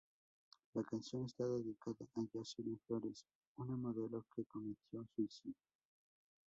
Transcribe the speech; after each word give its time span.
La 0.73 0.81
canción 0.81 1.27
está 1.27 1.47
dedicada 1.47 1.95
a 2.17 2.23
Jocelyn 2.33 2.79
Flores, 2.87 3.23
una 3.57 3.77
modelo 3.77 4.25
que 4.35 4.43
cometió 4.45 5.05
suicidio. 5.15 5.53